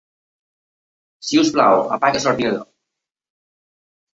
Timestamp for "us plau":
1.43-1.81